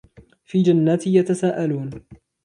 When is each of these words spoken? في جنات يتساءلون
في 0.45 0.61
جنات 0.61 1.07
يتساءلون 1.07 1.89